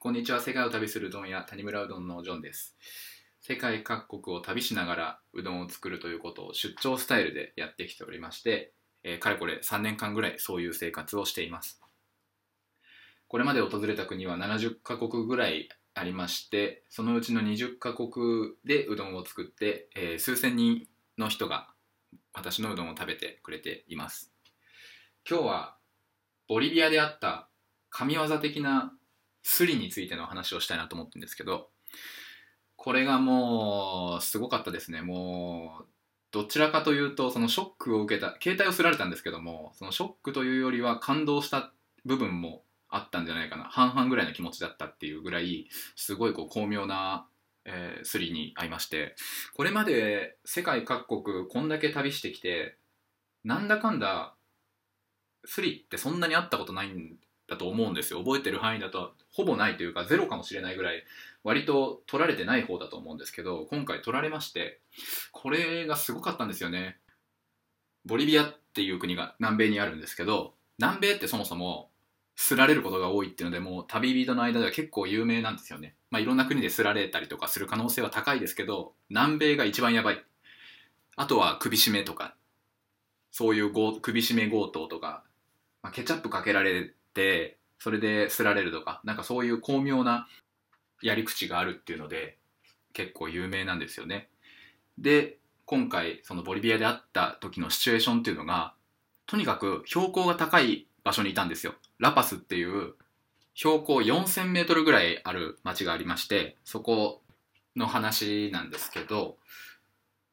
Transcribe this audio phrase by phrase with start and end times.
[0.00, 0.40] こんにちは。
[0.40, 2.76] 世界を旅するうどん屋谷村うどんのジョンです。
[3.40, 8.72] 世界各国を旅しながらうどんを作るということを出張スタイルでやってきておりまして、
[9.02, 11.80] えーかれこれ3年間ぐらいそういう生活をしています。
[13.26, 20.86] これまで訪れた国は70カ国ぐらいありましてそのうちの20カ国でうどんを作って、えー数千人
[21.18, 21.70] の人が
[22.32, 24.32] 私のうどんを食べてくれています。
[25.28, 25.76] 今日は
[26.46, 27.48] ボリビアであった
[27.90, 28.92] 神業的な
[29.42, 31.68] スリについての話をしたいなと思ってるんですけど
[32.76, 35.02] これがもうすごかったですね。
[35.02, 35.86] もう
[36.30, 41.72] どちらかというとそのショックを受けた携帯をすられたんですけどもそのショックというよりは感動した
[42.04, 43.64] 部分もあったんじゃないかな。
[43.64, 47.26] 半々ぐらいの気持ちだったっていうぐらいすごいこう巧妙な、
[47.64, 49.16] えースリに会いまして
[49.54, 52.76] これまで世界各国こんだけ旅してきて
[53.44, 54.34] なんだかんだ
[55.44, 57.16] スリってそんなにあったことないん
[57.48, 58.20] だと思うんですよ。
[58.22, 61.02] 覚えてる範囲だとほぼないというかゼロかもしれないぐらい
[61.42, 64.80] 割と取られてない方だと思うんですけど今回取られまして
[65.32, 66.98] これがすごかったんですよね。
[68.04, 71.90] ボリビアっていう国が南米にあるんですけど南米ってそもそも
[72.36, 75.96] すられることが多いっていうのでもう旅人の間では結構有名なんですよね。
[76.10, 80.24] まあいろんな国ですられたりとかする可能性は高いですけど南米が一番やばい。
[81.16, 82.36] あとは首絞めとか
[83.30, 85.24] そういう首絞め強盗とか、
[85.82, 90.26] まあ、ケチャップかけられてそれですられるとかなんかそういう巧妙な
[91.02, 92.36] やり口があるっていうので
[92.92, 94.28] 結構有名なんですよね。
[94.98, 98.74] で今回そのボリビアで会った時のシチュエーションっていうのが
[99.26, 101.74] とにかく標高が高い場所にいたんですよ。
[101.98, 102.94] ラパスっていう
[103.54, 107.22] 標高 4000m ぐらいある町がありましてそこ
[107.76, 109.36] の話なんですけど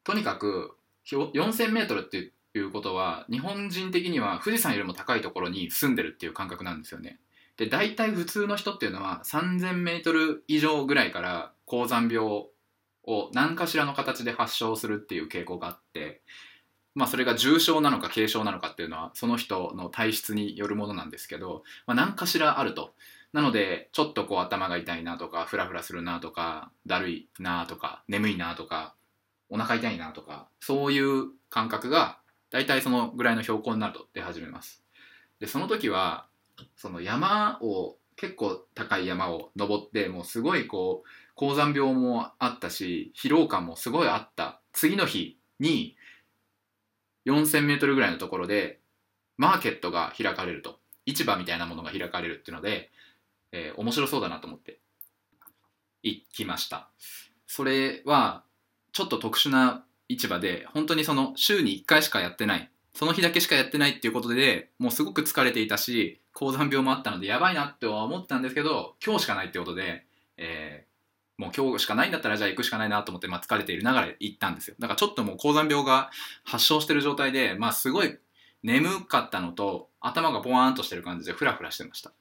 [0.04, 7.18] とにかく 4000m っていうことは日本人的には富士山よりも高いところに住んでるっていう感覚なんですよね。
[7.56, 12.50] で大体普通の人っていうのは 3000m 以上ぐらいから高山病を
[13.32, 16.20] 何かしらの形で発症するっていう傾向があって
[16.94, 22.94] まあそれが重症なのか軽症なのかっていうのはその人の体質によるものなんですけど、まあ、何かしらあると。
[23.32, 28.94] なのでちょっとこう頭が痛いなとかフラフラするなとかだるいなとか眠いなとか
[29.50, 32.18] お腹痛いなとかそういう感覚が
[32.56, 34.82] 大体そのぐらいの標高になると出始めます。
[35.40, 36.26] でその時は
[36.74, 44.62] その山を結構高い山を登ってもうすごいこう高山病もあったし疲労感もすごいあった。
[44.72, 45.96] 次の日に
[47.26, 48.80] 4000m ぐらいのところで
[49.36, 50.78] マーケットが開かれると。
[51.04, 52.90] 市場みたいなものが開かれるっていうので、
[53.52, 54.80] えー面白そうだなと思って
[56.02, 56.88] 行きました。
[57.46, 58.44] それは
[58.92, 62.70] ちょっと特殊な市場で本当にその週に1回しかやってない。
[62.94, 70.06] その日だけしかやってないっていうことでもうすごく疲れていたし高山病もあったのでやばいなっては思ったんですけど今日しかないってことで、
[70.38, 70.96] えー
[71.38, 74.76] もう今日しかないんだったらじゃあ行くしかないなと思って、まあ、疲れているながら行ったんですよ。
[74.78, 76.10] だからちょっともう高山病が
[76.44, 78.18] 発症してる状態で、まあ、すごい
[78.62, 82.12] 眠かったのと頭がボワーンとしてる感じでフラフラしてました。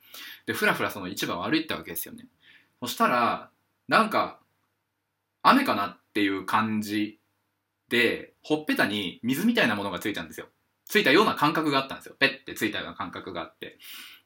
[0.45, 2.27] でフラフラその市場を歩いてたわけですよね。
[2.81, 3.49] そしたら
[3.87, 4.39] なんか
[5.43, 7.19] 雨かなっていう感じ
[8.41, 10.47] ほっぺたに水みたいなものがついたんですよ。
[10.85, 12.15] ついたような感覚があったんですよ。
[12.19, 13.79] ペッてついたような感覚があって。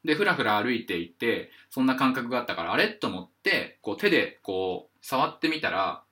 [0.04, 2.90] でふらふら歩いていてそんな感覚があったからあれ？
[2.90, 6.04] と思ってこう手でこう触ってみたら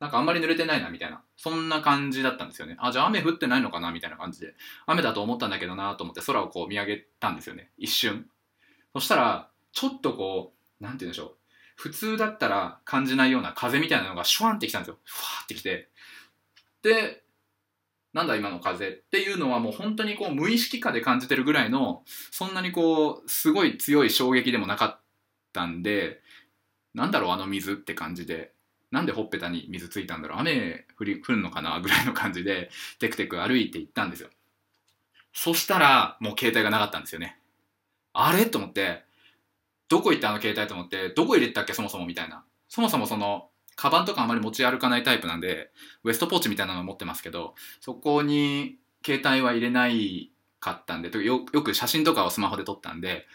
[0.00, 1.22] なんかあんまり濡れてないなみたいな。
[1.36, 2.76] そんな感じだったんですよね。
[2.78, 4.54] あじゃあ雨降ってないのかなみたいな感じで。
[4.86, 7.70] 雨だと思ったんだけどなと思って空をこう見上げたんですよね。
[7.78, 8.26] 一瞬。
[8.94, 11.36] そしたらちょっとこうなんて言うんでしょう。
[11.76, 14.98] 普通だったら感じないような風みたいなのがシュワンってきたんですよ。
[15.04, 15.88] ふわーってきて。
[18.12, 25.00] なんだ今の風っていうのはもう本当にこう無意識下で感じてるぐらいのそんなにこうすごい強い衝撃でもなかっ
[25.52, 26.20] たんで
[26.94, 28.52] なんだろうあの水って感じで
[28.90, 32.68] なんでほっぺたに水ついたんだろう雨降り降るのかなぐらいの感じで
[32.98, 34.28] テクテク歩いて行ったんですよ。
[35.32, 37.38] そしたらもう携帯がなかったんですよね。
[38.12, 38.44] あれ？
[38.44, 39.04] と思って
[39.88, 40.68] どこ行ったあの携帯？
[40.68, 41.72] と思ってどこ入れてたっけ？
[41.72, 42.44] そもそもみたいな。
[42.68, 43.48] そもそもその
[43.82, 45.72] カバンとかあまり持ち歩かないタイプなんで
[46.04, 50.30] ウエストポーチみたいなの持ってますけどそこに携帯は入れない
[50.60, 53.26] かったんでよよく写真とかをスマホで撮ったんで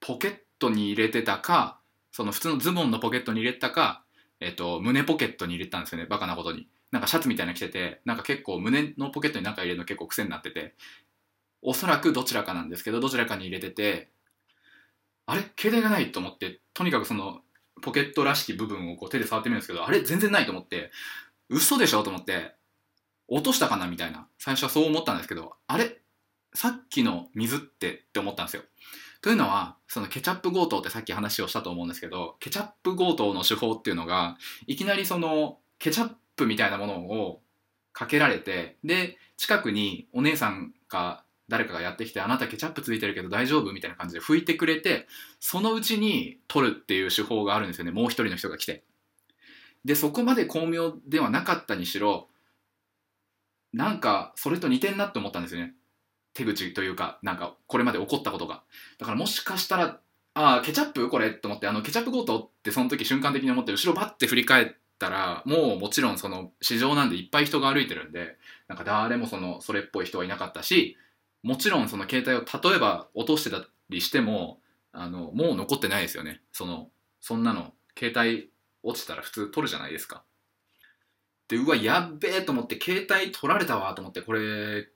[0.00, 1.78] ポケットに入れてたか
[2.12, 4.04] その普通のズボンのポケットに入れたか、
[4.40, 6.66] えっと胸ポケットに入れたんですよねバカなことに。
[6.90, 10.74] なんかシャツみたいなの着ててなんか結構胸のポケットに何か入れるの結構癖になってて
[11.60, 14.08] おそらくどちらかなんですけどどちらかに入れてて
[15.26, 15.42] あれ？
[15.58, 17.40] 携帯がないと思ってとにかくその
[17.80, 20.90] ポケットらしき部分をこう手で触ってみるんですけどあれ全然ないと思って
[21.48, 22.54] 嘘でしょと思って
[23.28, 24.28] 落としたかなみたいな。
[24.38, 25.98] 最初はそう思ったんですけどあれ
[26.54, 28.62] さっきの水ってって思ったんですよ。
[29.22, 34.36] というのはそのケチャップ強盗ってさっき話をしたと思うんですけどケチャップ強盗の手法っていうのが
[34.66, 37.40] いきなりそのケチャップみたいなものを
[37.92, 45.06] かけられてで近くにお姉さんか誰かがやってきて「あなたケチャップついてるけど大丈夫?」みたいな感じで拭いてくれて
[45.38, 48.82] そのうちに取るっていう手法があるんですよねもう一人の人が来て。
[49.84, 52.28] でそこまで巧妙ではなかったにしろ
[53.72, 55.74] なんかそれと似てんなって思ったんですよね
[56.34, 58.62] 手口というかなんかこれまで起こったことが
[58.98, 60.00] だからもしかしたら
[60.34, 68.38] ああケチャップこれと思ってあのケチャップ強盗ってその時瞬間的に思って後ろバッて振り返ったらもうもちろんその市場なんでいっぱい人が歩いてるんで
[68.68, 70.96] なんか誰もそのそれっぽい人はいなかったし
[71.42, 74.60] もちろんその携帯を例えば落としてたりしても
[74.92, 76.40] あのもう残ってないですよね。
[76.52, 76.90] その
[77.20, 78.50] そんなの携帯
[78.82, 80.24] 落ちたら普通取るじゃないですか。
[81.48, 84.88] でうわやっべえと思って携帯取られたわと思ってこれ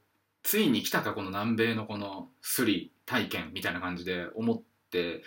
[0.43, 5.23] ついに来たかこの南米のこのスリ体験みたいな感じで思って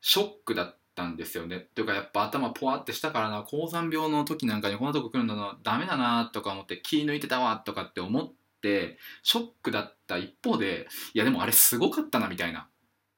[0.00, 1.66] ショックだったんですよね。
[1.74, 8.32] というかやっぱ頭ポワってしたからな高山病の時なんかにこんなとこ来るのダメだなとか思って気抜いてたわとかって思っ
[8.62, 12.68] てショックだった一方でいやでもあれすごかったなみたいな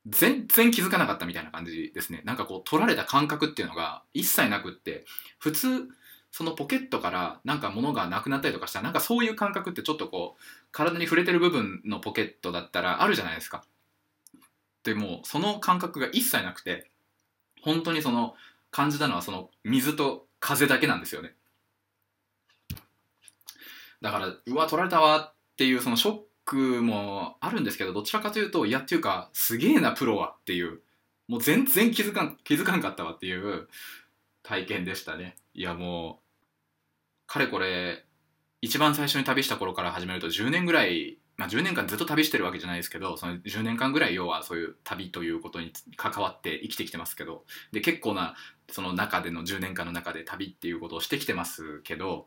[0.07, 5.05] 全然気づかなかったみたいな感じですねなんかこう取られた感覚っていうのが一切なくって
[5.39, 5.89] 普通
[6.31, 10.43] そのポケットからなんか物がなくなったりとかしたらなんかそういう感覚ってちょっとこう
[10.73, 13.65] 体に触れてる部分のポケットだったらあるじゃないですか。
[14.83, 16.91] でもその感覚が一切なくて
[17.63, 18.35] 本当にその
[18.73, 21.37] 感じたのはその水と風だけなんですよね。
[24.01, 30.81] だからうわ取られたわっていうそのショックもあるんですけどどちらかというといやっていうかすげえなプロはっていう
[31.29, 33.69] もう全然気づかん気づかんかったわっていう
[34.43, 35.37] 体験でしたね。
[35.55, 38.05] いやもうかれこれ
[38.61, 48.35] 一番最初に旅した頃から始めると10年ぐらい、まあ、10年間ずっと旅してるわけじゃないですけどその10年間ぐらい要はそういう旅ということに関わって生きてきてますけどで結構な
[48.71, 52.27] その中での10年間の中で旅っていうことをしてきてますけど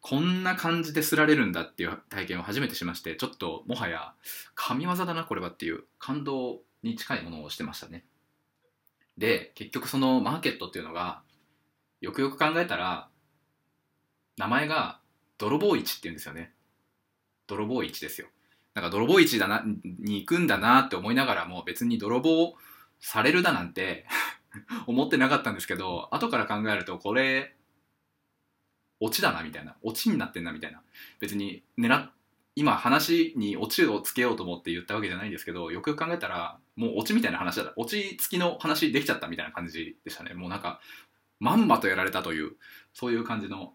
[0.00, 4.14] こんな感じですられるんだっていう体験を初めてしましてちょっともはや
[4.54, 8.04] 神業だなこれはっていう感動に近いものをしてましたね。
[9.18, 11.22] で結局そのマーケットっていうのが
[12.00, 13.08] よくよく考えたら
[14.38, 15.00] 名前が
[15.36, 16.54] 泥棒市って言うんですよね
[17.46, 18.28] 泥棒市ですよ
[18.74, 22.54] なんか泥棒市だなに行くんだなって思いながらも別に泥棒
[23.00, 24.06] されるだなんて
[24.86, 27.54] 思ってなかったんですけど後から考えるとこれ
[29.00, 30.82] オチだなみたいなオチになってんなみたいな。
[31.18, 32.10] 別に狙っ
[32.56, 37.72] 今話にオチをつけようと思って言ったわけじゃないんですけどよくよく考えたらもうオチみたいな話だった。
[37.76, 40.34] オチ付きの話できちゃったみたいな感じでしたね。
[40.34, 40.80] もうなんか
[41.38, 42.52] まんまとやられたという
[42.92, 43.74] そういう感じの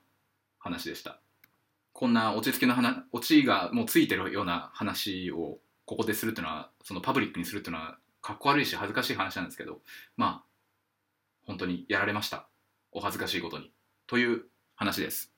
[0.60, 1.19] 話でした。
[1.94, 9.80] こんな落ち着きの話落ちがもうついてるような話をここでするっていうのはそのパブリックにするっていうのはかっこ悪いし恥ずかしい話なんですけど
[10.18, 10.44] まあ
[11.45, 12.48] 本当にやられました。
[12.92, 13.72] お恥ずかしいことに。
[14.07, 14.45] という
[14.75, 15.31] 話です。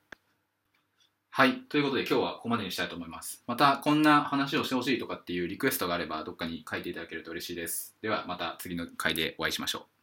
[1.30, 1.60] はい。
[1.68, 3.44] ということで今日はここまでにしたいと思います。
[3.46, 7.96] またこんな話をしてほしいとかっていうリクエストがあればどっかに書いていただけると嬉しいです。
[8.02, 9.97] ではまた次の回でお会いしましょう。